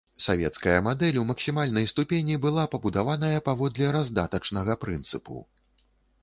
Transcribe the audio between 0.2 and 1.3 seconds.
Савецкая мадэль у